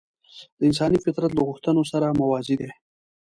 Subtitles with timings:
[0.57, 2.69] د انساني فطرت له غوښتنو سره موازي دي.